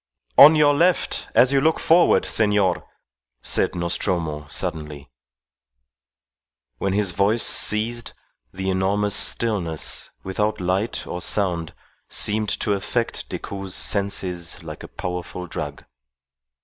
[0.35, 2.87] "On your left as you look forward, senor,"
[3.43, 5.11] said Nostromo, suddenly.
[6.79, 8.15] When his voice ceased,
[8.51, 11.75] the enormous stillness, without light or sound,
[12.09, 15.83] seemed to affect Decoud's senses like a powerful drug.